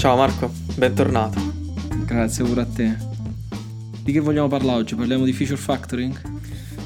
[0.00, 1.38] Ciao Marco, bentornato.
[2.06, 2.96] Grazie pure a te.
[4.02, 4.94] Di che vogliamo parlare oggi?
[4.94, 6.18] Parliamo di feature factoring?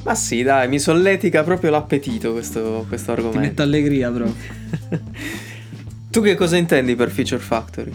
[0.03, 3.39] Ma sì, dai, mi solletica proprio l'appetito questo, questo argomento.
[3.39, 4.43] Ti mette allegria proprio.
[6.11, 7.95] tu che cosa intendi per feature factoring?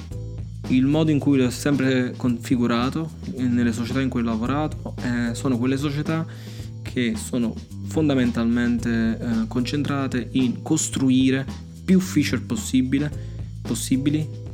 [0.68, 5.58] Il modo in cui l'ho sempre configurato nelle società in cui ho lavorato eh, sono
[5.58, 6.26] quelle società
[6.82, 7.54] che sono
[7.88, 11.46] fondamentalmente eh, concentrate in costruire
[11.84, 13.12] più feature possibile,
[13.62, 14.48] possibili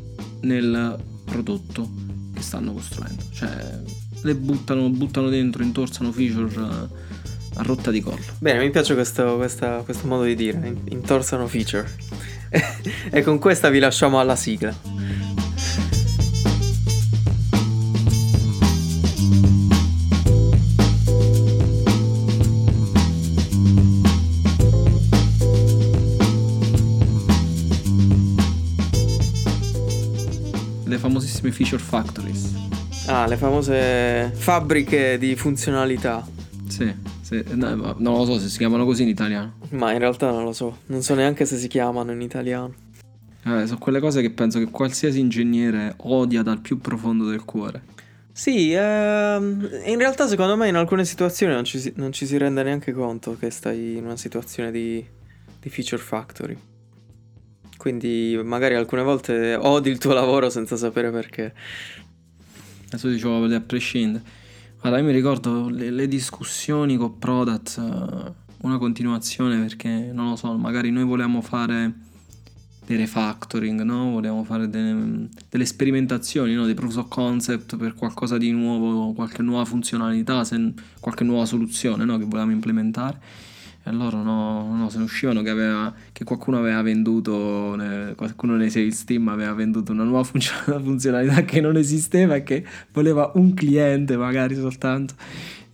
[0.46, 1.90] nel prodotto
[2.34, 3.24] che stanno costruendo.
[3.32, 3.82] Cioè
[4.22, 6.88] le buttano, buttano dentro, intorsano feature eh,
[7.56, 8.24] a rotta di collo.
[8.40, 11.88] Bene, mi piace questo, questa, questo modo di dire, intorsano feature.
[13.12, 14.95] e con questa vi lasciamo alla sigla.
[31.56, 32.54] Feature factories.
[33.08, 36.28] Ah, le famose fabbriche di funzionalità.
[36.68, 37.42] Sì, sì.
[37.52, 39.54] No, non lo so se si chiamano così in italiano.
[39.70, 42.74] Ma in realtà non lo so, non so neanche se si chiamano in italiano.
[43.46, 47.94] Eh, sono quelle cose che penso che qualsiasi ingegnere odia dal più profondo del cuore.
[48.34, 52.38] Sì, ehm, in realtà secondo me in alcune situazioni non ci, si, non ci, si,
[52.38, 55.06] rende neanche conto che stai in una situazione di,
[55.62, 56.58] di feature factory.
[57.86, 61.54] Quindi magari alcune volte odi il tuo lavoro senza sapere perché.
[62.88, 64.24] Adesso dicevo a prescindere.
[64.82, 70.36] Guarda, io mi ricordo le, le discussioni con Product, uh, una continuazione perché, non lo
[70.36, 71.94] so, magari noi volevamo fare
[72.88, 74.10] dei refactoring, no?
[74.10, 76.66] Volevamo fare delle, delle sperimentazioni, no?
[76.66, 82.04] Dei proof of concept per qualcosa di nuovo, qualche nuova funzionalità, se, qualche nuova soluzione,
[82.04, 82.18] no?
[82.18, 83.54] Che volevamo implementare
[83.88, 87.78] e loro no, no, se ne uscivano che, aveva, che qualcuno aveva venduto,
[88.16, 93.32] qualcuno nei sales team aveva venduto una nuova funzionalità che non esisteva e che voleva
[93.36, 95.14] un cliente magari soltanto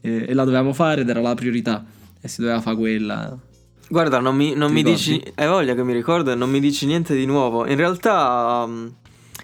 [0.02, 1.86] e, e la dovevamo fare ed era la priorità
[2.20, 3.38] e si doveva fare quella.
[3.88, 6.86] Guarda, non mi, non mi dici, hai voglia che mi ricordo e non mi dici
[6.86, 7.66] niente di nuovo.
[7.66, 8.66] In realtà...
[8.68, 9.00] Um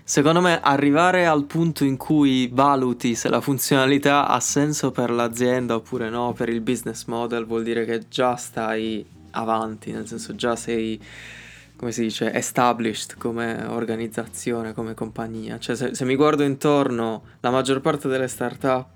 [0.09, 5.75] Secondo me arrivare al punto in cui valuti se la funzionalità ha senso per l'azienda
[5.75, 10.55] oppure no, per il business model, vuol dire che già stai avanti, nel senso già
[10.55, 10.97] sei,
[11.75, 15.59] come si dice, established come organizzazione, come compagnia.
[15.59, 18.87] Cioè se, se mi guardo intorno, la maggior parte delle startup,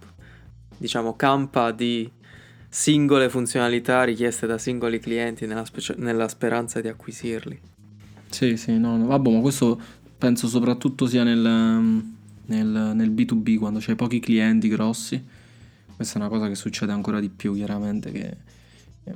[0.78, 2.10] diciamo, campa di
[2.70, 7.60] singole funzionalità richieste da singoli clienti nella, specie- nella speranza di acquisirli.
[8.30, 13.80] Sì, sì, no, no, vabbè, ma questo penso soprattutto sia nel, nel, nel B2B quando
[13.82, 15.20] c'hai pochi clienti grossi.
[15.96, 18.38] Questa è una cosa che succede ancora di più, chiaramente, che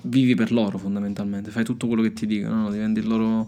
[0.01, 2.71] vivi per loro fondamentalmente, fai tutto quello che ti dicono, no?
[2.71, 3.47] diventi il loro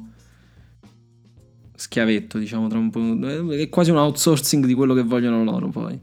[1.73, 3.27] schiavetto, diciamo, tra un po'.
[3.55, 5.99] È quasi un outsourcing di quello che vogliono loro poi,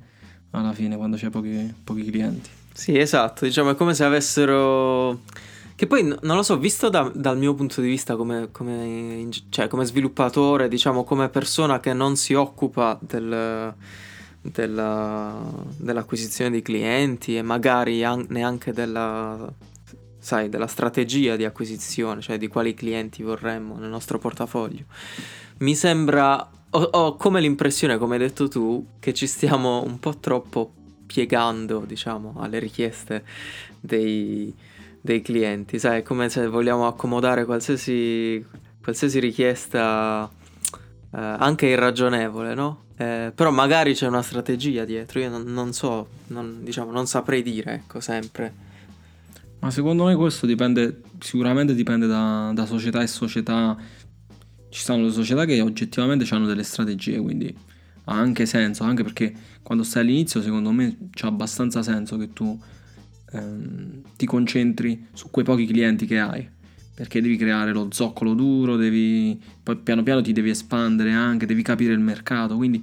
[0.50, 2.50] alla fine, quando c'hai pochi, pochi clienti.
[2.72, 5.22] Sì, esatto, diciamo, è come se avessero
[5.76, 9.66] che poi non lo so, visto da, dal mio punto di vista come, come, cioè,
[9.66, 13.74] come, sviluppatore, diciamo come persona che non si occupa del,
[14.40, 15.36] della,
[15.76, 19.52] dell'acquisizione di clienti e magari an- neanche della,
[20.18, 24.84] sai, della strategia di acquisizione, cioè di quali clienti vorremmo nel nostro portafoglio.
[25.58, 30.18] Mi sembra, ho, ho come l'impressione, come hai detto tu, che ci stiamo un po'
[30.18, 30.72] troppo
[31.04, 33.24] piegando, diciamo, alle richieste
[33.80, 34.54] dei
[35.04, 38.42] dei clienti, sai, è come se vogliamo accomodare qualsiasi,
[38.82, 40.26] qualsiasi richiesta
[41.12, 42.84] eh, anche irragionevole, no?
[42.96, 47.42] Eh, però magari c'è una strategia dietro, io non, non so, non, diciamo, non saprei
[47.42, 48.54] dire, ecco, sempre.
[49.58, 53.76] Ma secondo me questo dipende, sicuramente dipende da, da società e società.
[54.70, 57.54] Ci sono le società che oggettivamente hanno delle strategie, quindi
[58.04, 62.58] ha anche senso, anche perché quando stai all'inizio secondo me c'ha abbastanza senso che tu
[63.34, 66.48] ehm, ti concentri su quei pochi clienti che hai
[66.94, 71.62] perché devi creare lo zoccolo duro, devi, poi piano piano ti devi espandere anche, devi
[71.62, 72.82] capire il mercato, quindi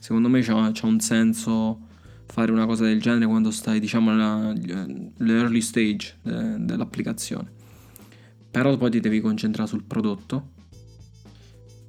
[0.00, 1.78] secondo me c'ha, c'ha un senso
[2.26, 7.48] fare una cosa del genere quando stai diciamo all'early stage de, dell'applicazione.
[8.50, 10.50] Però poi ti devi concentrare sul prodotto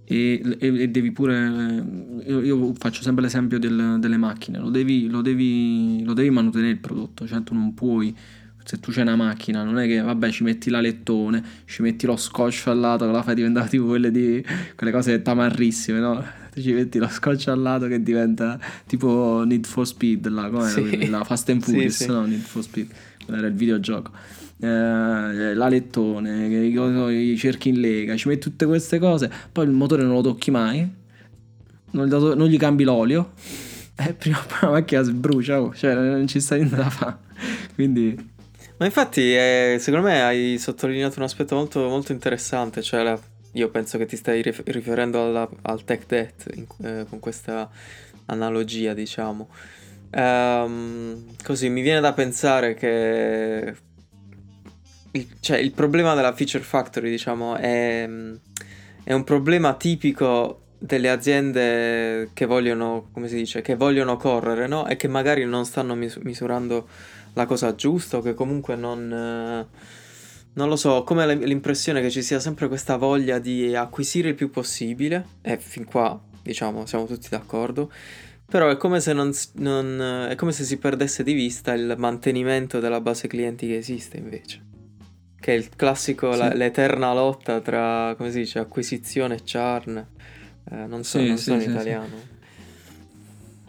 [0.05, 1.83] e, e, e devi pure
[2.27, 6.71] io, io, faccio sempre l'esempio del, delle macchine lo devi, lo, devi, lo devi mantenere
[6.71, 8.15] il prodotto cioè tu non puoi
[8.63, 12.05] se tu c'hai una macchina non è che vabbè ci metti la lettone ci metti
[12.05, 14.43] lo scotch al lato che la fai diventare tipo quelle di
[14.75, 16.23] quelle cose tamarrissime no?
[16.55, 21.09] ci metti lo scotch al lato che diventa tipo Need for Speed là, sì.
[21.09, 22.09] la Fast and Furious sì, sì.
[22.09, 22.89] no Need for Speed
[23.27, 24.11] era il videogioco
[24.59, 30.13] eh, l'alettone, i cerchi in lega, ci metti tutte queste cose, poi il motore non
[30.13, 30.87] lo tocchi mai,
[31.91, 33.33] non gli, dato- non gli cambi l'olio,
[33.97, 36.89] e prima o poi la macchina si brucia, oh, cioè non ci sta niente da
[36.89, 37.17] fare.
[37.73, 38.33] Quindi...
[38.77, 43.19] Ma infatti, eh, secondo me hai sottolineato un aspetto molto, molto interessante, cioè la-
[43.53, 47.69] io penso che ti stai rif- riferendo alla- al tech debt in- eh, con questa
[48.25, 49.47] analogia, diciamo.
[50.11, 53.75] Ehm, così mi viene da pensare che
[55.15, 58.07] il, cioè, il problema della Feature Factory, diciamo, è,
[59.03, 64.87] è un problema tipico delle aziende che vogliono, come si dice, che vogliono correre, no?
[64.87, 66.87] E che magari non stanno mis- misurando
[67.33, 69.11] la cosa giusta o che comunque non...
[69.11, 70.03] eh,
[70.55, 74.49] non lo so, come l'impressione che ci sia sempre questa voglia di acquisire il più
[74.49, 77.91] possibile, e fin qua, diciamo, siamo tutti d'accordo,
[78.45, 82.79] però è come se, non, non- è come se si perdesse di vista il mantenimento
[82.79, 84.61] della base clienti che esiste invece.
[85.45, 86.57] Che è il classico, la- Sì.
[86.57, 89.95] l'eterna lotta tra, come si dice, acquisizione e churn.
[90.71, 91.71] Eh, non so, Sì, non so in sì, sì.
[91.71, 92.15] italiano.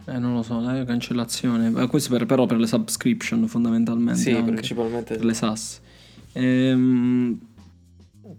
[0.05, 1.69] Eh, non lo so, la cancellazione.
[1.69, 4.19] Ma questo per- però per le subscription fondamentalmente.
[4.19, 5.17] Sì, anche, principalmente.
[5.17, 5.79] per le SAS.
[6.33, 7.39] Ehm,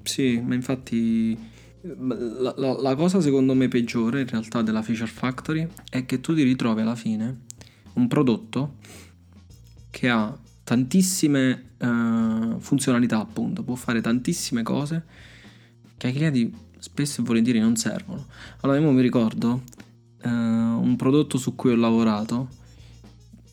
[0.03, 1.39] sì, ma infatti
[1.83, 6.35] la, la- la cosa secondo me peggiore in realtà della Feature Factory è che tu
[6.35, 7.43] ti ritrovi alla fine
[7.93, 8.75] un prodotto
[9.91, 10.37] che ha
[10.69, 15.03] tantissime eh, funzionalità appunto, può fare tantissime cose
[15.97, 18.27] che ai clienti spesso e volentieri non servono.
[18.61, 19.63] Allora io mi ricordo
[20.21, 22.51] eh, un prodotto su cui ho lavorato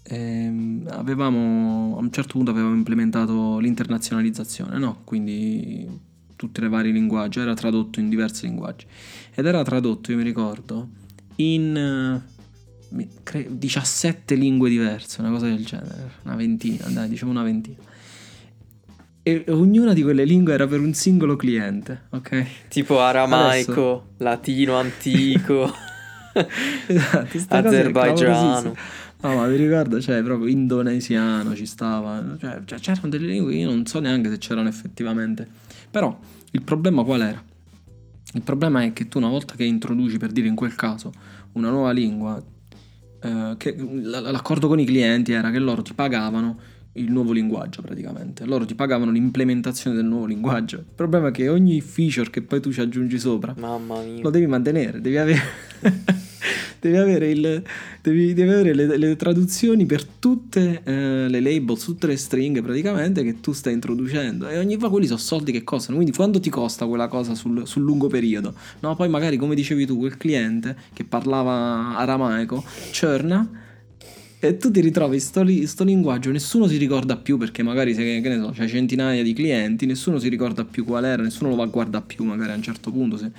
[0.04, 5.00] ehm, avevamo a un certo punto avevamo implementato l'internazionalizzazione, no?
[5.06, 5.88] Quindi
[6.36, 8.86] tutti i vari linguaggi, era tradotto in diversi linguaggi
[9.34, 10.90] ed era tradotto, io mi ricordo,
[11.38, 12.22] in
[12.96, 17.78] 17 lingue diverse, una cosa del genere, una ventina, dai, diciamo una ventina.
[19.24, 22.46] E ognuna di quelle lingue era per un singolo cliente, ok?
[22.70, 25.74] Tipo aramaico, latino antico,
[26.88, 27.38] Esatto,
[27.68, 28.76] azerbaigiano.
[29.22, 32.24] No, ma mi ricordo, cioè, proprio indonesiano ci stava.
[32.40, 35.48] Cioè, cioè, c'erano delle lingue che io non so neanche se c'erano effettivamente.
[35.90, 36.18] Però
[36.52, 37.44] il problema qual era?
[38.34, 41.12] Il problema è che tu una volta che introduci, per dire in quel caso,
[41.54, 42.44] una nuova lingua,
[43.26, 46.58] eh, che l'accordo con i clienti era che loro ti pagavano
[46.94, 48.46] il nuovo linguaggio praticamente.
[48.46, 50.78] Loro ti pagavano l'implementazione del nuovo linguaggio.
[50.78, 53.54] Il problema è che ogni feature che poi tu ci aggiungi sopra
[54.22, 55.42] lo devi mantenere, devi avere,
[56.90, 57.64] devi avere, il,
[58.02, 63.24] devi, devi avere le, le traduzioni per tutte eh, le label, tutte le stringhe praticamente
[63.24, 66.50] che tu stai introducendo e ogni volta quelli sono soldi che costano, quindi quanto ti
[66.50, 68.54] costa quella cosa sul, sul lungo periodo?
[68.80, 72.64] No, poi magari come dicevi tu, quel cliente che parlava aramaico,
[72.98, 73.64] churna
[74.40, 78.22] e tu ti ritrovi sto, li- sto linguaggio, nessuno si ricorda più perché magari se,
[78.22, 81.56] che ne so, c'è centinaia di clienti, nessuno si ricorda più qual era, nessuno lo
[81.56, 83.32] va a guardare più magari a un certo punto, se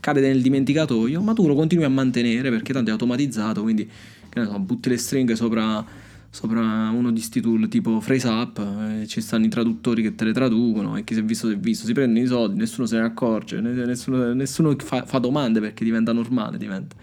[0.00, 3.88] cade nel dimenticatoio, ma tu lo continui a mantenere perché tanto è automatizzato, quindi
[4.28, 5.84] che ne so, butti le stringhe sopra,
[6.30, 8.66] sopra uno di sti tool tipo Phrase Up,
[9.00, 11.54] e ci stanno i traduttori che te le traducono e chi si è visto si
[11.54, 15.18] è visto, si prendono i soldi, nessuno se ne accorge, ne- nessuno, nessuno fa, fa
[15.18, 16.96] domande perché diventa normale, diventa.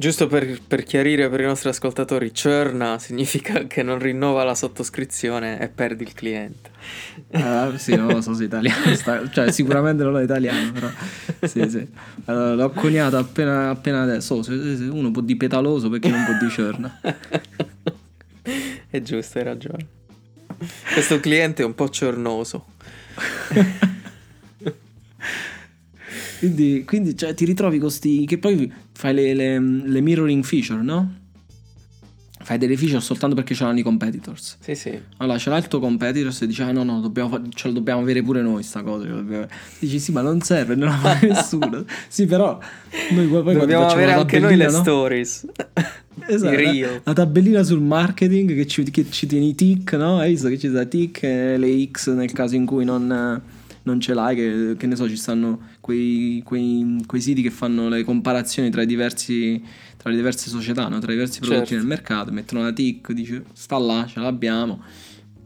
[0.00, 5.60] Giusto per, per chiarire per i nostri ascoltatori, churna significa che non rinnova la sottoscrizione
[5.60, 6.70] e perdi il cliente.
[7.32, 10.88] Ah, sì, non lo so se è italiano, sta- cioè sicuramente non è italiano, però
[11.42, 11.84] sì, sì.
[12.26, 14.36] Allora, l'ho coniato appena, appena adesso.
[14.36, 17.00] Oh, se- se uno può di petaloso perché non può di ciorna.
[18.88, 19.86] È giusto, hai ragione.
[20.92, 22.66] Questo cliente è un po' ciornoso.
[26.38, 28.24] Quindi, quindi cioè, ti ritrovi con sti...
[28.24, 31.14] che poi fai le, le- le mirroring feature, no?
[32.40, 34.56] Fai delle feature soltanto perché ce l'hanno i competitors.
[34.58, 34.98] Sì, sì.
[35.18, 38.00] Allora, ce l'ha il tuo competitors e dice, ah no, no, dobbiamo ce la dobbiamo
[38.00, 39.04] avere pure noi sta cosa.
[39.06, 41.84] la dobbiamo avere." Dici, sì, ma non serve, non la fa nessuno.
[42.08, 42.58] sì, però
[43.12, 44.70] noi poi Dobbiamo avere la anche noi le no?
[44.70, 45.46] stories.
[46.30, 47.00] Esatto, reel.
[47.04, 50.18] la tabellina sul marketing che ci, che ci tieni i tick, no?
[50.18, 53.40] Hai visto che ci i tick e le X nel caso in cui non,
[53.88, 57.88] non ce l'hai, che, che ne so, ci stanno quei, quei- quei siti che fanno
[57.88, 59.62] le comparazioni tra, i diversi,
[59.96, 60.98] tra le diverse società, no?
[60.98, 61.74] tra i diversi prodotti Certo.
[61.76, 64.82] nel mercato, mettono la tick, dice sta là, ce l'abbiamo.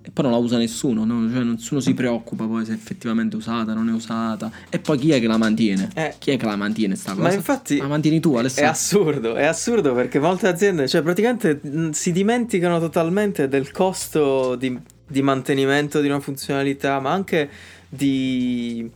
[0.05, 1.31] E poi non la usa nessuno, no?
[1.33, 4.51] Cioè, nessuno si preoccupa poi se effettivamente è usata, non è usata.
[4.69, 5.91] E poi chi è che la mantiene?
[5.95, 6.15] Eh.
[6.19, 7.29] Chi è che la mantiene sta cosa?
[7.29, 8.73] Ma infatti La mantieni tu, è Alessandro?
[8.73, 14.77] assurdo, è assurdo perché molte aziende, cioè praticamente mh, si dimenticano totalmente del costo di,
[15.07, 17.49] di mantenimento di una funzionalità, ma anche
[17.95, 18.91] di,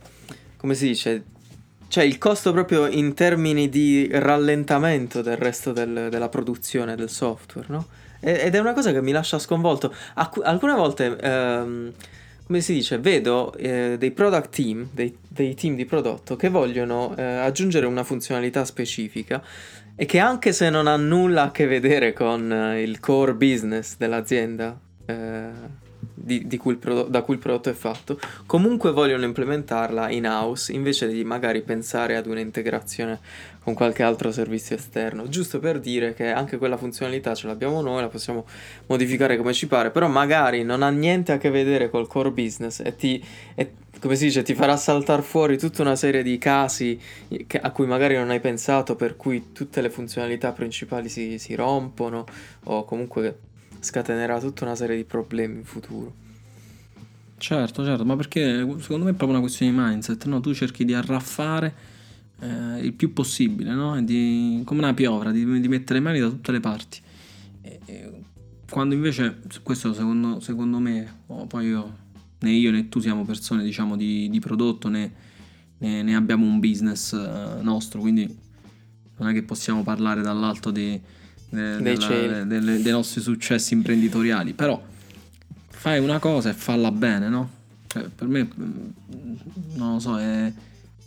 [0.57, 1.23] come si dice,
[1.87, 7.67] cioè il costo proprio in termini di rallentamento del resto del- della produzione del software,
[7.69, 7.87] no?
[8.19, 9.93] Ed è una cosa che mi lascia sconvolto.
[10.15, 11.93] Alcu- alcune volte, ehm,
[12.47, 17.15] come si dice, vedo eh, dei product team, dei, dei, team di prodotto che vogliono
[17.15, 19.43] eh, aggiungere una funzionalità specifica
[19.95, 23.95] e che anche se non ha nulla a che vedere con eh, il core business
[23.97, 25.85] dell'azienda eh,
[26.27, 30.71] di, di cui prodotto, da cui il prodotto è fatto, comunque vogliono implementarla in house
[30.73, 33.19] invece di magari pensare ad un'integrazione
[33.63, 38.01] con qualche altro servizio esterno, giusto per dire che anche quella funzionalità ce l'abbiamo noi,
[38.01, 38.45] la possiamo
[38.87, 42.81] modificare come ci pare, però magari non ha niente a che vedere col core business
[42.81, 43.23] e ti,
[43.55, 46.99] e, come si dice, ti farà saltare fuori tutta una serie di casi
[47.61, 52.25] a cui magari non hai pensato, per cui tutte le funzionalità principali si, si rompono
[52.65, 53.39] o comunque
[53.79, 56.25] scatenerà tutta una serie di problemi in futuro.
[57.37, 60.39] Certo, certo, ma perché secondo me è proprio una questione di mindset, no?
[60.39, 61.73] Tu cerchi di arraffare
[62.39, 64.01] eh, il più possibile, no?
[64.01, 66.99] Di, come una piovra, di, di, mettere le mani da tutte le parti.
[67.61, 68.11] E, e,
[68.69, 71.97] quando invece, questo secondo, secondo me, oh, poi io,
[72.39, 75.13] né io né tu siamo persone diciamo di, di prodotto né,
[75.77, 78.35] né, né, abbiamo un business uh, nostro, quindi
[79.17, 80.99] non è che possiamo parlare dall'alto di,
[81.49, 84.81] della, delle, dei nostri successi imprenditoriali, però
[85.67, 87.49] fai una cosa e falla bene, no?
[87.87, 88.47] Cioè, per me,
[89.75, 90.51] non lo so, è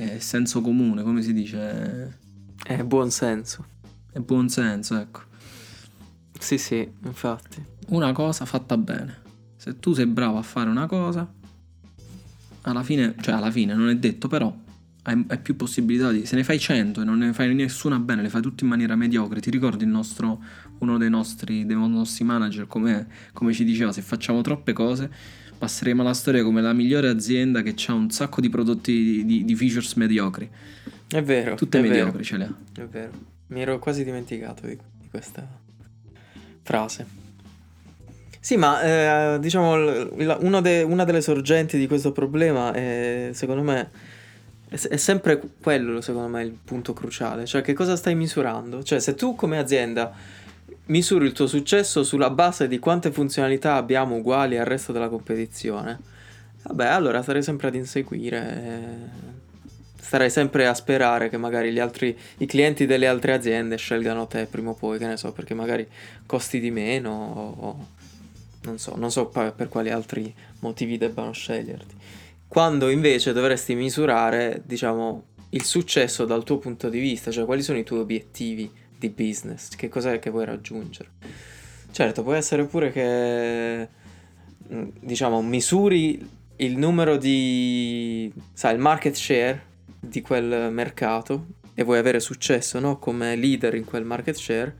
[0.01, 2.19] è senso comune, come si dice?
[2.65, 3.67] È buon senso.
[4.11, 5.21] È buon senso, ecco.
[6.39, 7.63] Sì, sì, infatti.
[7.89, 9.19] Una cosa fatta bene.
[9.57, 11.31] Se tu sei bravo a fare una cosa,
[12.63, 14.55] alla fine, cioè alla fine non è detto, però
[15.11, 16.25] hai, hai più possibilità di...
[16.27, 18.97] Se ne fai 100 e non ne fai nessuna bene, le fai tutte in maniera
[18.97, 20.43] mediocre, ti ricordi il nostro,
[20.79, 26.01] uno dei nostri, dei nostri manager come, come ci diceva, se facciamo troppe cose passeremo
[26.01, 29.93] alla storia come la migliore azienda che ha un sacco di prodotti di, di, features
[29.93, 30.49] mediocri.
[31.07, 31.55] È vero.
[31.55, 32.25] Tutte è mediocri vero.
[32.25, 32.83] ce le ha.
[32.83, 33.11] È vero.
[33.49, 35.47] Mi ero quasi dimenticato di, di questa
[36.63, 37.05] frase.
[38.41, 39.77] Sì, ma eh, diciamo
[40.63, 43.91] de, una delle sorgenti di questo problema è, secondo me
[44.71, 47.45] è, sempre quello, secondo me, il punto cruciale.
[47.45, 48.85] Cioè, che cosa stai misurando?
[48.85, 50.13] Cioè, se tu come azienda
[50.87, 55.99] misuri il tuo successo sulla base di quante funzionalità abbiamo uguali al resto della competizione,
[56.63, 58.39] vabbè, allora starei sempre ad inseguire.
[58.39, 59.29] Eh,
[60.01, 64.47] starei sempre a sperare che magari gli altri, i clienti delle altre aziende scelgano te
[64.47, 65.87] prima o poi, che ne so, perché magari
[66.27, 67.87] costi di meno o, o
[68.63, 71.95] non so, non so per quali altri motivi debbano sceglierti.
[72.51, 77.79] Quando invece dovresti misurare, diciamo, il successo dal tuo punto di vista, cioè quali sono
[77.79, 81.11] i tuoi obiettivi di business, che cos'è che vuoi raggiungere.
[81.93, 83.89] Certo, può essere pure che,
[84.69, 89.63] mm, diciamo, misuri il numero di, sai, il market share
[90.01, 92.99] di quel mercato e vuoi avere successo, no?
[92.99, 94.77] Come leader in quel market share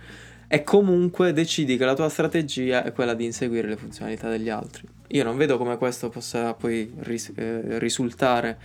[0.49, 4.99] e comunque decidi che la tua strategia è quella di inseguire le funzionalità degli altri.
[5.13, 8.59] Io non vedo come questo possa poi ris- eh, risultare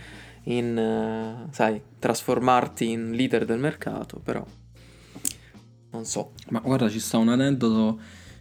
[0.44, 4.44] in, eh, sai, trasformarti in leader del mercato, però
[5.90, 6.32] non so.
[6.50, 7.98] Ma guarda, ci sta un aneddoto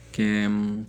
[0.09, 0.81] che, mm,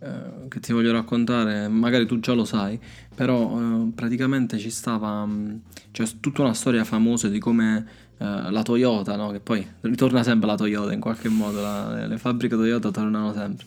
[0.00, 2.78] eh, che ti voglio raccontare, magari tu già lo sai,
[3.14, 5.56] però eh, praticamente ci stava, mm,
[5.92, 7.86] c'è tutta una storia famosa di come
[8.18, 9.30] eh, la Toyota, no?
[9.30, 13.64] che poi ritorna sempre la Toyota in qualche modo, la, le fabbriche Toyota tornano sempre,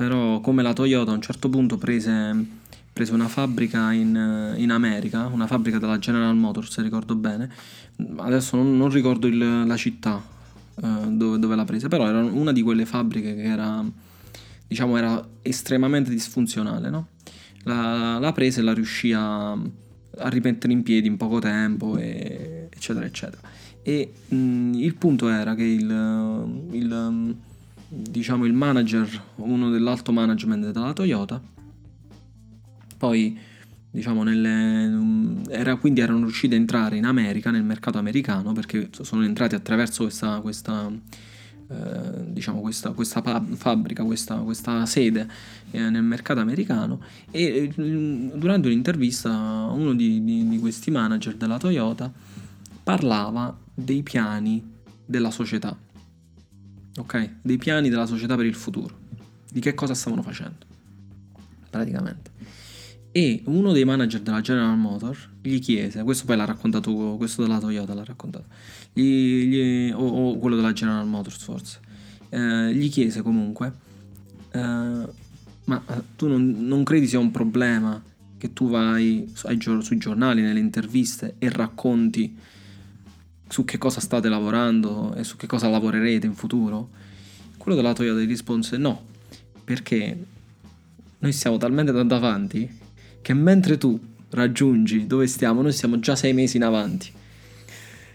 [0.00, 2.58] però come la Toyota a un certo punto prese
[2.90, 7.50] prese una fabbrica in, in, America, una fabbrica della General Motors, se ricordo bene.
[8.16, 10.22] Adesso non, non ricordo il, la città,
[10.82, 13.84] eh, dove, dove l'ha presa, però era una di quelle fabbriche che era,
[14.66, 17.08] diciamo, era estremamente disfunzionale, no?
[17.64, 22.68] La, la presa e la riuscì a, a, rimettere in piedi in poco tempo, e,
[22.70, 23.42] eccetera, eccetera.
[23.82, 27.36] E mh, il punto era che il, il,
[27.92, 31.42] diciamo, il manager, uno dell'alto management della Toyota,
[32.96, 33.36] poi
[33.90, 39.24] diciamo nelle, era, quindi erano riusciti a entrare in America, nel mercato americano, perché sono
[39.24, 40.90] entrati attraverso questa, questa,
[41.68, 43.22] eh, diciamo questa, questa
[43.56, 45.26] fabbrica, questa, questa sede
[45.72, 47.00] eh, nel mercato americano.
[47.32, 52.12] E eh, durante un'intervista uno di, di, di questi manager della Toyota
[52.84, 54.62] parlava dei piani
[55.04, 55.76] della società,
[57.00, 57.30] ok?
[57.42, 58.98] Dei piani della società per il futuro,
[59.50, 60.66] di che cosa stavano facendo,
[61.68, 62.30] praticamente.
[63.12, 67.58] E uno dei manager della General Motor gli chiese, questo poi l'ha raccontato, questo della
[67.58, 68.44] Toyota l'ha raccontato,
[68.92, 71.80] gli, gli, o, o, quello della General Motors forse,
[72.28, 73.72] eh, gli chiese comunque,
[74.52, 74.58] eh,
[75.64, 78.00] ma eh, tu non, non, credi sia un problema
[78.38, 82.36] che tu vai ai, sui giornali, nelle interviste e racconti
[83.50, 86.88] su che cosa state lavorando e su che cosa lavorerete in futuro?
[87.58, 89.02] Quello della Toyota gli rispose no,
[89.64, 90.16] perché
[91.18, 92.78] noi siamo talmente tanto avanti
[93.20, 93.98] che mentre tu
[94.30, 97.10] raggiungi dove stiamo, noi siamo già sei mesi in avanti.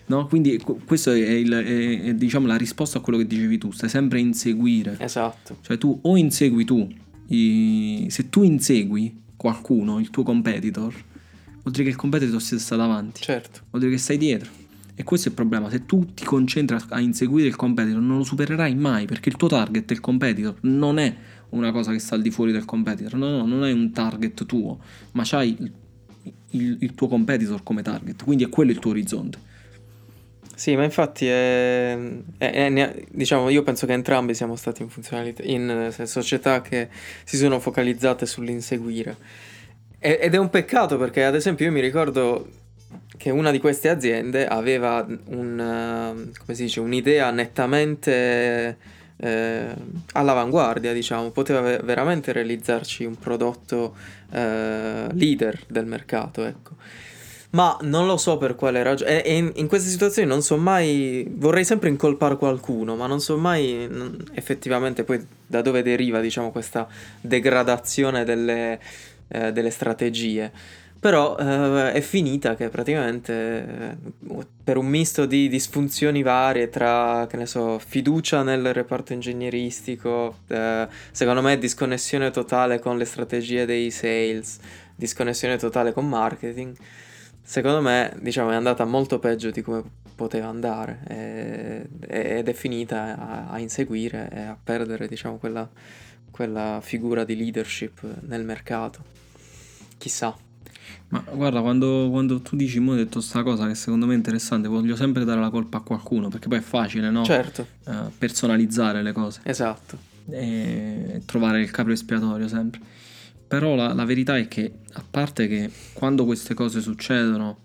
[0.07, 0.27] No?
[0.27, 3.89] Quindi questa è, il, è, è diciamo, la risposta a quello che dicevi tu, stai
[3.89, 4.95] sempre a inseguire.
[4.99, 5.57] Esatto.
[5.61, 6.87] Cioè tu o insegui tu,
[7.27, 8.07] i...
[8.09, 13.21] se tu insegui qualcuno, il tuo competitor, vuol dire che il competitor si sta davanti.
[13.21, 13.61] Certo.
[13.69, 14.63] Vuol dire che stai dietro.
[14.97, 18.23] E questo è il problema, se tu ti concentri a inseguire il competitor non lo
[18.23, 21.13] supererai mai perché il tuo target, il competitor, non è
[21.49, 24.45] una cosa che sta al di fuori del competitor, no, no, non è un target
[24.45, 24.79] tuo,
[25.11, 25.71] ma c'hai il,
[26.51, 29.53] il, il tuo competitor come target, quindi è quello il tuo orizzonte.
[30.55, 31.97] Sì, ma infatti è,
[32.37, 36.87] è, è, diciamo, io penso che entrambi siamo stati in, funzionalità, in società che
[37.25, 39.17] si sono focalizzate sull'inseguire.
[39.99, 42.47] Ed è un peccato perché, ad esempio, io mi ricordo
[43.17, 48.77] che una di queste aziende aveva un, si dice, un'idea nettamente
[49.17, 49.73] eh,
[50.13, 53.95] all'avanguardia, diciamo, poteva veramente realizzarci un prodotto
[54.31, 56.73] eh, leader del mercato, ecco.
[57.51, 59.23] Ma non lo so per quale ragione.
[59.23, 61.25] E, in, in, queste situazioni non so mai.
[61.35, 66.51] Vorrei sempre incolpare qualcuno, ma non so mai non, effettivamente poi da dove deriva, diciamo,
[66.51, 66.85] questa
[67.21, 68.77] degradazione delle,
[69.29, 70.51] eh, delle strategie.
[70.99, 77.37] Però eh, è finita che praticamente eh, per un misto di disfunzioni varie tra, che
[77.37, 83.91] ne so, fiducia nel reparto ingegneristico, eh, secondo me disconnessione totale con le strategie dei
[83.91, 84.57] sales,
[84.95, 86.75] disconnessione totale con marketing,
[87.41, 89.83] secondo me diciamo è andata molto peggio di come
[90.15, 95.69] poteva andare e, ed è finita a, a, inseguire e a perdere diciamo quella,
[96.31, 99.03] quella figura di leadership nel mercato.
[99.97, 100.44] Chissà.
[101.09, 104.17] Ma guarda, quando, quando tu dici, mo ho detto sta cosa che secondo me è
[104.17, 107.23] interessante, voglio sempre dare la colpa a qualcuno, perché poi è facile, no?
[107.23, 107.67] Certo.
[107.85, 109.41] Uh, personalizzare le cose.
[109.43, 109.97] Esatto.
[110.29, 112.81] E trovare il capo espiatorio sempre.
[113.47, 117.59] Però la, la, verità è che, a parte che quando queste cose succedono,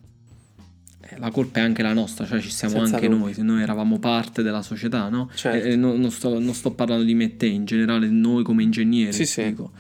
[1.00, 3.24] eh, la colpa è anche la nostra, cioè ci siamo Senza anche dubbio.
[3.24, 5.30] noi, se noi eravamo parte della società, no?
[5.34, 5.66] Certo.
[5.66, 8.44] E, e no, non, sto, non, sto, parlando di me e te, in generale noi
[8.44, 9.14] come ingegneri.
[9.14, 9.44] Sì, sì.
[9.44, 9.72] Dico.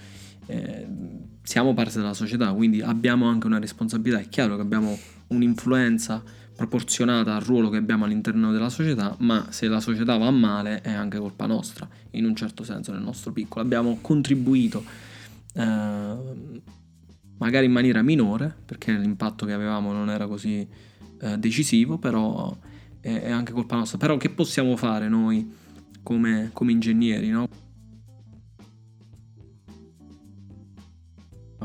[0.46, 0.86] Eh,
[1.50, 4.20] siamo parte della società, quindi abbiamo anche una responsabilità.
[4.20, 4.96] È chiaro che abbiamo
[5.28, 6.22] un'influenza
[6.54, 10.92] proporzionata al ruolo che abbiamo all'interno della società, ma se la società va male è
[10.92, 13.64] anche colpa nostra, in un certo senso, nel nostro piccolo.
[13.64, 14.84] Abbiamo contribuito,
[15.54, 16.14] eh,
[17.38, 20.64] magari in maniera minore, perché l'impatto che avevamo non era così
[21.20, 22.56] eh, decisivo, però
[23.00, 23.98] è, è, anche colpa nostra.
[23.98, 25.52] Però che possiamo fare noi
[26.04, 27.48] come, come ingegneri, no?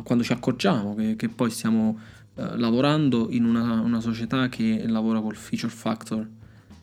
[0.06, 2.00] Quando ci accorgiamo che, che poi stiamo
[2.36, 6.30] eh, lavorando in una, una, società che lavora col feature factor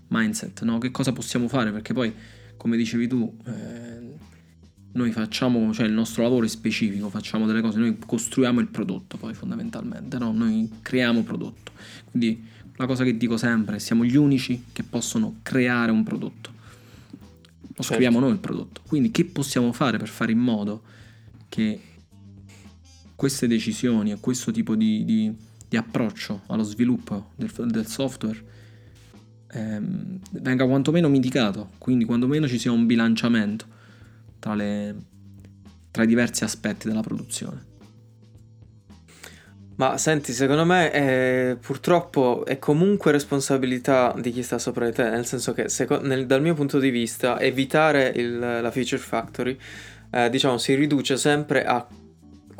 [0.09, 0.79] mindset, no?
[0.79, 1.71] Che cosa possiamo fare?
[1.71, 2.13] Perché poi,
[2.57, 4.17] come dicevi tu, eh,
[4.93, 9.17] noi facciamo, cioè il nostro lavoro è specifico, facciamo delle cose, noi costruiamo il prodotto
[9.17, 10.33] poi fondamentalmente, no?
[10.33, 11.71] Noi creiamo prodotto.
[12.11, 16.51] Quindi la cosa che dico sempre, siamo gli unici che possono creare un prodotto.
[16.51, 17.83] Lo certo.
[17.85, 18.81] scriviamo noi il prodotto.
[18.89, 20.83] Quindi che possiamo fare per fare in modo
[21.49, 21.92] che
[23.23, 25.33] queste decisioni e questo tipo di, di,
[25.69, 28.43] di approccio allo sviluppo del, del software
[29.53, 33.65] ehm, venga quantomeno mitigato, quindi quantomeno ci sia un bilanciamento
[34.41, 34.97] tra, le,
[35.93, 37.65] tra i diversi aspetti della produzione.
[39.77, 45.09] Ma senti, secondo me è, purtroppo è comunque responsabilità di chi sta sopra di te,
[45.09, 49.57] nel senso che seco- nel, dal mio punto di vista evitare il, la feature factory
[50.11, 51.87] eh, diciamo si riduce sempre a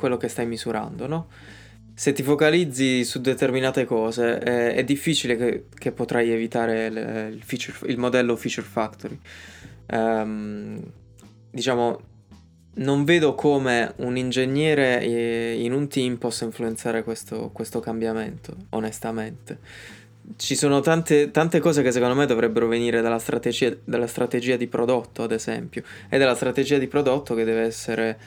[0.03, 1.29] quello che stai misurando, no?
[1.95, 7.43] Se ti focalizzi su determinate cose eh, è difficile che, che potrai evitare il, il,
[7.45, 9.17] feature, il, modello feature factory.
[9.93, 10.83] Um,
[11.53, 12.01] diciamo,
[12.75, 19.61] non vedo come un ingegnere eh, in un team possa influenzare questo, questo cambiamento, onestamente.
[20.37, 24.67] Ci sono tante, tante, cose che secondo me dovrebbero venire dalla strategia, dalla strategia di
[24.67, 28.19] prodotto, ad esempio, e dalla strategia di prodotto che deve essere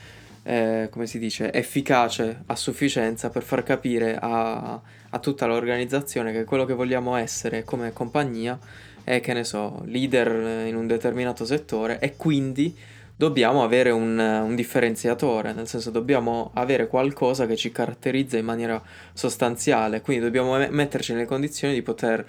[0.48, 4.80] eh, come si dice, efficace a sufficienza per far capire a,
[5.10, 8.58] a, tutta l'organizzazione che quello che vogliamo essere come compagnia
[9.04, 12.78] è, che ne so, leader in un determinato settore e quindi
[13.16, 18.80] dobbiamo avere un, un differenziatore, nel senso dobbiamo avere qualcosa che ci caratterizza in maniera
[19.14, 22.24] sostanziale, quindi dobbiamo metterci nelle condizioni di poter,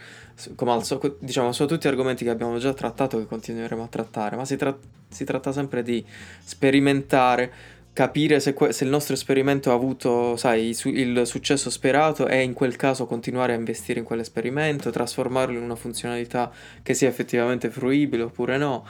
[0.55, 4.47] come al diciamo, sono tutti argomenti che abbiamo già trattato, che continueremo a trattare, ma
[4.47, 4.77] si, tra-
[5.09, 6.03] si tratta sempre di
[6.43, 12.29] sperimentare capire se, que- se, il nostro esperimento ha avuto, sai, su- il successo sperato
[12.29, 17.09] e in quel caso continuare a investire in quell'esperimento, trasformarlo in una funzionalità che sia
[17.09, 18.85] effettivamente fruibile oppure no.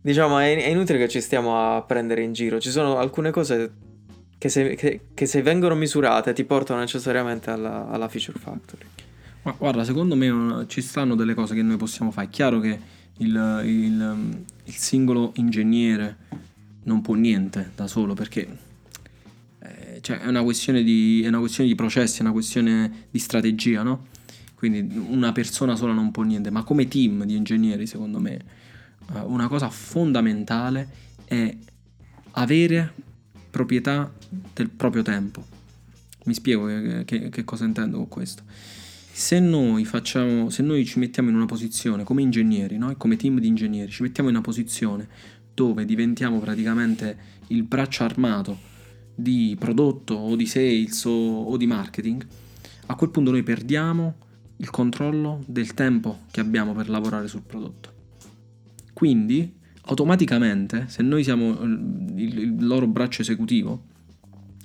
[0.00, 2.58] Diciamo, è, è inutile che ci stiamo a prendere in giro.
[2.58, 3.70] Ci sono alcune cose
[4.36, 8.84] che se, che, che se vengono misurate ti portano necessariamente alla, alla feature factory.
[9.42, 12.26] Ma guarda, secondo me ci stanno delle cose che noi possiamo fare.
[12.26, 12.80] È chiaro che
[13.18, 16.48] il, il, il singolo ingegnere
[16.84, 18.68] non può niente da solo perché
[19.62, 23.82] eh, cioè è, una di, è, una questione di, processi, è una questione di strategia,
[23.82, 24.06] no?
[24.54, 28.34] Quindi una persona sola non può niente, ma come team di ingegneri, secondo me,
[29.14, 30.88] eh, una cosa fondamentale
[31.24, 31.56] è
[32.32, 32.92] avere
[33.50, 34.12] proprietà
[34.54, 35.44] del proprio tempo.
[36.24, 38.42] Mi spiego che, che, che cosa intendo con questo.
[39.12, 42.94] Se noi, facciamo, se noi ci mettiamo in una posizione come ingegneri, no?
[42.96, 45.08] come team di ingegneri, ci mettiamo in una posizione
[45.54, 47.16] dove diventiamo praticamente
[47.48, 48.58] il braccio armato
[49.14, 52.26] di prodotto o di sales o, o di marketing,
[52.86, 54.16] a quel punto noi perdiamo
[54.56, 57.92] il controllo del tempo che abbiamo per lavorare sul prodotto.
[58.92, 63.84] Quindi, automaticamente, se noi siamo il, il loro braccio esecutivo,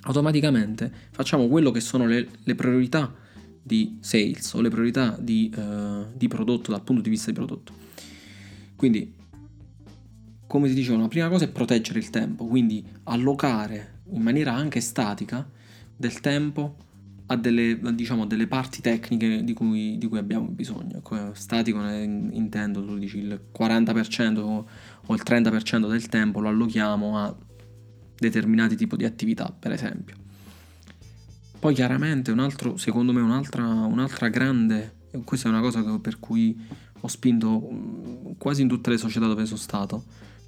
[0.01, 3.13] automaticamente facciamo quello che sono le, le priorità
[3.61, 7.73] di sales o le priorità di, uh, di, prodotto dal punto di vista di prodotto.
[8.75, 9.11] Quindi,
[10.55, 14.79] come ti dicevo, la prima cosa è proteggere il tempo, quindi allocare in maniera anche
[14.79, 15.45] statica
[15.93, 16.77] del tempo
[17.25, 20.99] a delle, diciamo, delle parti tecniche di cui, di cui, abbiamo bisogno.
[20.99, 27.35] Ecco, statico intendo, tu dici il 40% o il 30% del tempo lo allochiamo a
[28.17, 30.15] determinati tipi di attività, per esempio.
[31.59, 34.93] Poi chiaramente un altro, secondo me un'altra, un'altra grande,
[35.25, 36.57] questa è una cosa per cui
[37.01, 40.03] ho spinto mm, quasi in tutte le società dove sono stato,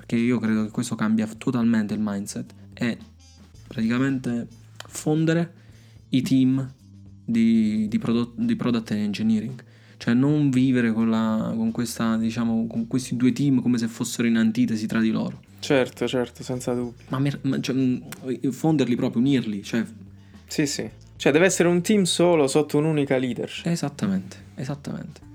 [0.08, 2.98] perché io credo che questo cambia totalmente il mindset, è
[3.68, 4.48] praticamente
[4.88, 5.54] fondere
[6.10, 6.74] i team
[7.26, 9.62] di, di, prodotto, di product engineering.
[9.98, 14.30] Cioè non vivere con, la, con, questa, diciamo, con questi due team come se fossero
[14.30, 15.42] in antitesi tra di loro.
[15.60, 17.04] Certo, certo, senza dubbio.
[17.10, 19.62] Ma, ma cioè, mm, fonderli proprio, unirli.
[19.62, 19.84] Cioè...
[20.48, 20.90] Sì, sì.
[21.18, 23.66] Cioè deve essere un team solo sotto un'unica leadership.
[23.66, 25.27] Esattamente, esattamente.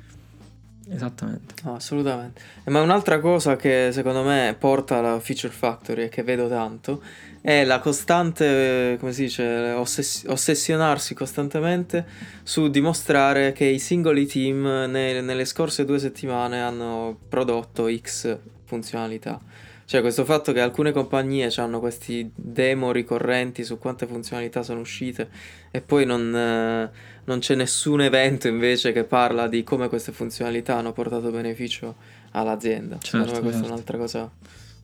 [0.88, 1.54] Esattamente.
[1.64, 2.40] No, assolutamente.
[2.64, 7.02] Ma un'altra cosa che secondo me porta alla Feature Factory e che vedo tanto
[7.40, 12.06] è la costante, come si dice, ossess- ossessionarsi costantemente
[12.42, 19.40] su dimostrare che i singoli team ne- nelle scorse due settimane hanno prodotto X funzionalità.
[19.84, 25.28] Cioè questo fatto che alcune compagnie hanno questi demo ricorrenti su quante funzionalità sono uscite
[25.70, 26.90] e poi non, eh,
[27.24, 31.94] non c'è nessun evento invece che parla di come queste funzionalità hanno portato beneficio
[32.32, 32.98] all'azienda.
[32.98, 33.68] Certo, Secondo me questa certo.
[33.68, 34.30] è un'altra cosa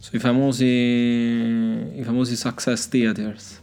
[0.01, 3.61] sui famosi, i famosi success theaters.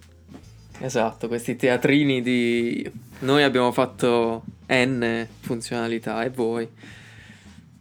[0.80, 6.68] Esatto, questi teatrini di noi abbiamo fatto N funzionalità e voi.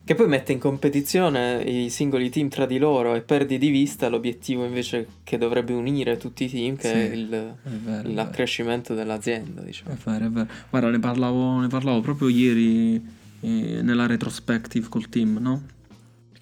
[0.05, 4.09] Che poi mette in competizione i singoli team tra di loro e perdi di vista
[4.09, 8.93] l'obiettivo invece che dovrebbe unire tutti i team, che sì, è, il, è vero, l'accrescimento
[8.93, 9.63] è dell'azienda.
[9.63, 9.95] Diciamo.
[9.95, 10.49] È vero, è vero.
[10.69, 12.97] Guarda, ne parlavo, ne parlavo proprio ieri
[13.41, 15.63] eh, nella retrospective col team, no?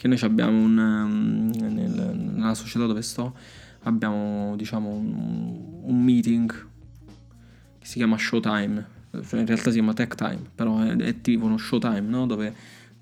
[0.03, 3.37] che noi abbiamo un, um, nel, nella società dove sto
[3.85, 6.51] abbiamo diciamo un, un, meeting
[7.79, 11.45] che si chiama Showtime cioè in realtà si chiama Tech Time però è, è tipo
[11.45, 12.27] uno Showtime no?
[12.27, 12.53] dove,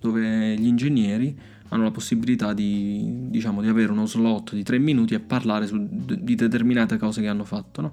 [0.01, 1.37] dove gli ingegneri
[1.69, 5.77] hanno la possibilità di, diciamo, di avere uno slot di tre minuti e parlare su,
[5.89, 7.93] di determinate cose che hanno fatto no?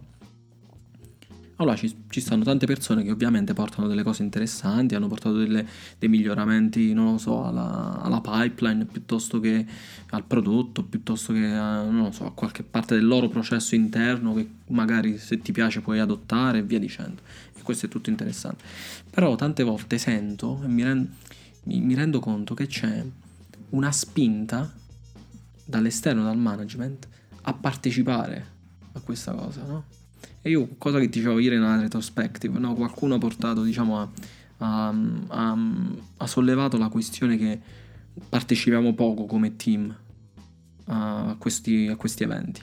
[1.60, 5.66] Allora ci, ci, stanno tante persone che ovviamente portano delle cose interessanti, hanno portato delle,
[5.98, 9.66] dei miglioramenti, non lo so, alla, alla, pipeline piuttosto che
[10.12, 15.18] al prodotto, piuttosto che a, so, a qualche parte del loro processo interno che magari
[15.18, 17.24] se ti piace puoi adottare e via dicendo.
[17.56, 18.64] E questo è tutto interessante.
[19.10, 21.08] Però tante volte sento e mi, rend,
[21.68, 23.06] mi, rendo conto che c'è
[23.70, 24.72] una spinta
[25.66, 27.08] dall'esterno, dal management,
[27.42, 28.46] a partecipare
[28.94, 29.86] a questa cosa, no?
[30.42, 32.74] E io, cosa che dicevo ieri nella retrospective, no?
[32.74, 34.10] qualcuno ha portato, diciamo, a,
[34.60, 34.96] a,
[35.28, 35.58] a,
[36.18, 37.60] ha sollevato la questione che
[38.30, 39.96] partecipiamo poco come team
[40.86, 42.62] a questi, a questi eventi.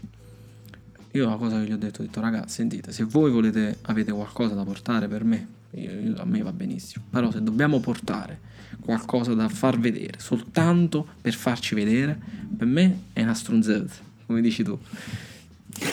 [1.13, 4.11] Io la cosa che gli ho detto, ho detto ragazzi, sentite, se voi volete, avete
[4.13, 9.35] qualcosa da portare per me, io, a me va benissimo, però se dobbiamo portare qualcosa
[9.35, 12.19] da far vedere soltanto per farci vedere,
[12.57, 13.95] per me è una stronzetta,
[14.27, 14.79] come dici tu.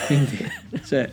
[0.07, 0.37] Quindi,
[0.85, 1.11] cioè,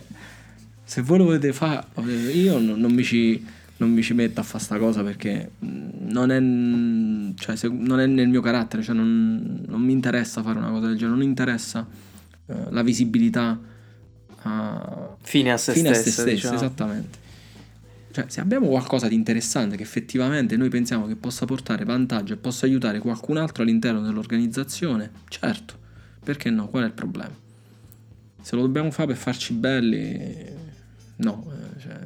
[0.83, 1.85] se voi lo volete fare,
[2.33, 3.43] io non, non, mi ci,
[3.77, 8.05] non, mi ci, metto a fare sta cosa perché non è, cioè, se, non è
[8.05, 11.87] nel mio carattere, cioè non, non, mi interessa fare una cosa del genere, non interessa
[12.45, 13.59] uh, la visibilità
[14.43, 14.49] uh,
[15.21, 16.55] fine a se fine stessa, a se stessa diciamo.
[16.55, 17.27] esattamente.
[18.19, 22.35] Cioè, se abbiamo qualcosa di interessante che effettivamente noi pensiamo che possa portare vantaggio e
[22.37, 25.77] possa aiutare qualcun altro all'interno dell'organizzazione, certo,
[26.21, 26.67] perché no?
[26.67, 27.33] Qual è il problema?
[28.41, 30.35] Se lo dobbiamo fare per farci belli,
[31.17, 31.49] no.
[31.49, 31.99] eh, Cioè,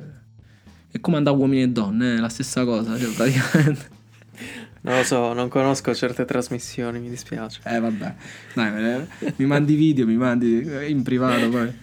[0.92, 4.02] è come andare uomini e donne, è la stessa cosa, cioè, praticamente.
[4.84, 7.62] Non lo so, non conosco certe trasmissioni, mi dispiace.
[7.64, 8.16] Eh vabbè,
[8.54, 11.74] dai, mi mandi video, mi mandi eh, in privato poi.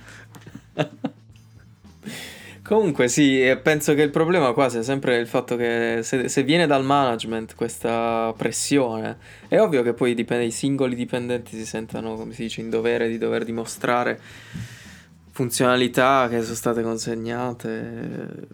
[2.71, 6.69] Comunque sì, penso che il problema qua sia sempre il fatto che se, se viene
[6.69, 12.33] dal management questa pressione, è ovvio che poi dipende, i singoli dipendenti si sentano, come
[12.33, 14.21] si dice, in dovere di dover dimostrare
[15.33, 18.47] funzionalità che sono state consegnate.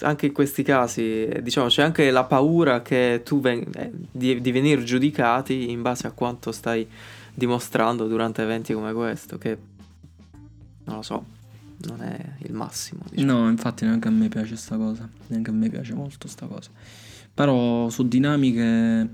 [0.00, 4.50] Anche in questi casi, diciamo, c'è anche la paura che tu ven- eh, di, di
[4.50, 6.88] venire giudicati in base a quanto stai
[7.32, 9.56] dimostrando durante eventi come questo, che
[10.86, 11.24] non lo so,
[11.86, 13.02] non è il massimo.
[13.10, 13.32] Diciamo.
[13.40, 16.70] No, infatti neanche a me piace sta cosa, neanche a me piace molto sta cosa.
[17.32, 19.08] Però su dinamiche...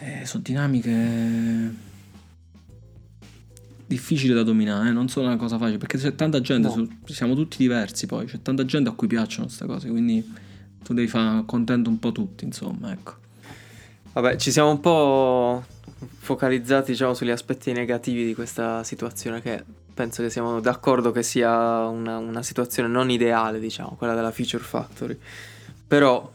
[0.00, 1.86] Eh, su dinamiche...
[3.86, 6.74] Difficili da dominare, eh, non sono una cosa facile, perché c'è tanta gente, No.
[6.74, 10.22] su- siamo tutti diversi poi, c'è tanta gente a cui piacciono queste cose, quindi
[10.84, 13.14] tu devi fare contento un po' tutti, insomma, ecco.
[14.12, 15.64] Vabbè, ci siamo un po'
[16.18, 19.64] focalizzati, diciamo, sugli aspetti negativi di questa situazione che
[19.98, 24.62] penso che siamo d'accordo che sia una, una situazione non ideale, diciamo, quella della Feature
[24.62, 25.18] Factory.
[25.88, 26.30] Però,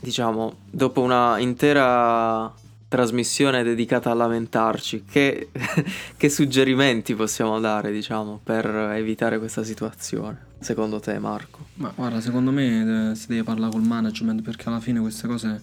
[0.00, 2.50] diciamo, dopo una intera
[2.88, 5.50] trasmissione dedicata a lamentarci, che,
[6.16, 10.46] che suggerimenti possiamo dare, diciamo, per evitare questa situazione?
[10.58, 11.66] Secondo te, Marco?
[11.74, 15.62] Ma guarda, secondo me eh, si deve parlare col management perché alla fine queste cose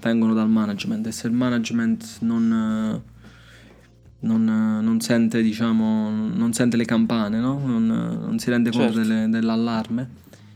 [0.00, 3.13] vengono dal management e se il management non, eh,
[4.24, 7.58] non, non sente, diciamo, non sente le campane, no?
[7.64, 9.08] non, non si rende conto Certo.
[9.08, 10.08] delle- dell'allarme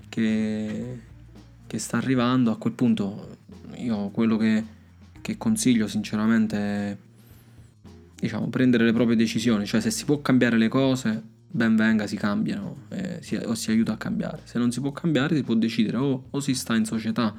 [0.09, 1.01] che,
[1.67, 3.37] che sta arrivando, a quel punto
[3.77, 4.65] io quello che,
[5.21, 6.97] che consiglio sinceramente è
[8.21, 12.17] diciamo, prendere le proprie decisioni, cioè se si può cambiare le cose, ben venga, si
[12.17, 14.41] cambiano eh, si- o si aiuta a cambiare.
[14.45, 17.35] Se non si può cambiare, si può decidere o, o si sta in società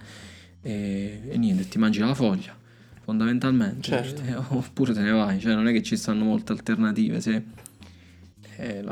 [0.61, 2.55] e, e niente, ti mangi la foglia,
[3.09, 4.21] fondamentalmente, Certo.
[4.21, 7.19] eh, oppure te ne vai, cioè non è che ci stanno molte alternative.
[7.19, 7.43] Se,
[8.57, 8.83] eh,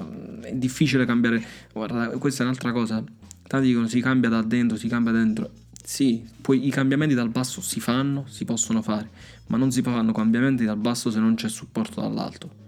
[0.41, 3.03] è difficile cambiare, guarda, questa è un'altra cosa,
[3.47, 5.51] tanti dicono si cambia da dentro, si cambia dentro.
[5.83, 9.07] Sì, poi i cambiamenti dal basso si fanno, si possono fare,
[9.47, 12.65] ma non si fanno cambiamenti dal basso se non c'è supporto dall'alto.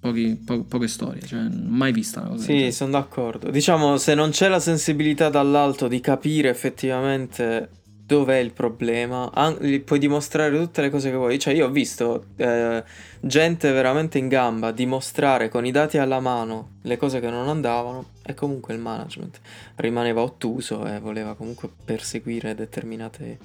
[0.00, 2.44] Pochi- po- poche storie, cioè mai vista una cosa.
[2.44, 3.50] Sì, sono d'accordo.
[3.50, 7.68] Diciamo, se non c'è la sensibilità dall'alto di capire effettivamente
[8.14, 11.38] dov'è il problema, an- puoi dimostrare tutte le cose che vuoi.
[11.38, 12.82] Cioè, io ho visto eh,
[13.20, 18.06] gente veramente in gamba dimostrare con i dati alla mano le cose che non andavano
[18.24, 19.40] e comunque il management
[19.76, 23.38] rimaneva ottuso e voleva comunque perseguire determinate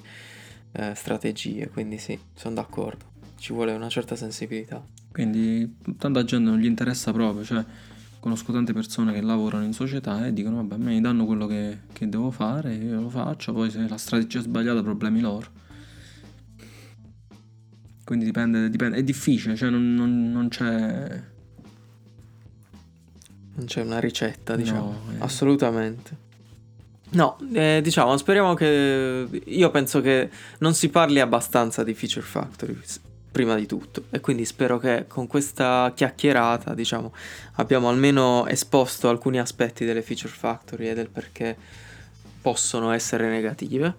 [0.72, 1.68] eh, strategie.
[1.68, 3.04] Quindi sì, sono d'accordo.
[3.38, 4.84] Ci vuole una certa sensibilità.
[5.12, 7.64] Quindi tanta gente non gli interessa proprio, cioè
[8.26, 11.46] conosco tante persone che lavorano in società e dicono vabbè, a me mi danno quello
[11.46, 15.46] che, che devo fare, io lo faccio, poi se la strategia è sbagliata problemi loro.
[18.02, 21.22] Quindi dipende, dipende, è difficile, cioè non, non- non c'è...
[23.54, 24.90] Non c'è una ricetta, diciamo.
[24.90, 25.20] No, eh.
[25.20, 26.16] Assolutamente.
[27.10, 29.42] No, eh, diciamo, speriamo che...
[29.44, 32.76] Io penso che non si parli abbastanza di Feature Factory,
[33.36, 34.04] prima di tutto.
[34.10, 37.12] E quindi spero che con questa chiacchierata, diciamo,
[37.56, 41.54] abbiamo almeno esposto alcuni aspetti delle Feature Factory e del perché
[42.40, 43.94] possono essere negative.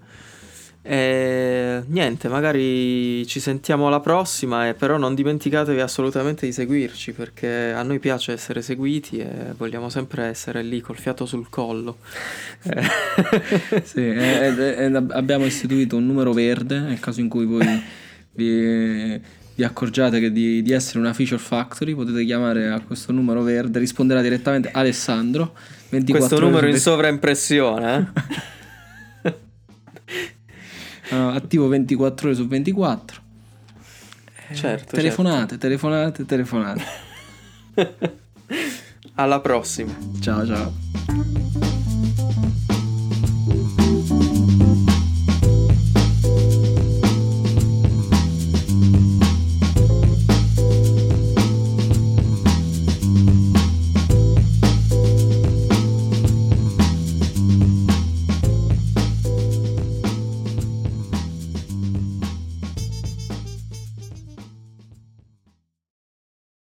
[0.82, 7.72] E niente, magari ci sentiamo alla prossima, e però non dimenticatevi assolutamente di seguirci perché
[7.74, 11.98] a noi piace essere seguiti e vogliamo sempre essere lì col fiato sul collo.
[13.84, 17.66] Sì, e- e- e abbiamo istituito un numero verde nel caso in cui voi
[18.38, 19.20] vi,
[19.56, 23.80] vi accorgiate che di, di essere una feature factory, potete chiamare a questo numero verde,
[23.80, 25.56] risponderà direttamente Alessandro.
[25.90, 28.12] 24 Questo numero in sovraimpressione,
[29.24, 29.36] eh?
[31.16, 33.22] Attivo 24 ore su 24.
[34.54, 36.84] certo, telefonate, telefonate, telefonate.
[37.74, 38.26] certo.
[39.16, 39.98] Alla prossima.
[40.20, 41.37] Ciao, ciao.